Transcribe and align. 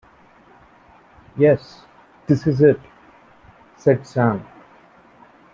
‘Yes, 1.37 1.85
this 2.25 2.47
is 2.47 2.59
it,’ 2.59 2.79
said 3.77 4.07
Sam. 4.07 4.43